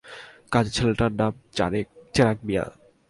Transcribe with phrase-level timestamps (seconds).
[0.53, 1.33] কাজের ছেলেটির নাম
[2.13, 2.65] চেরাগ মিয়া।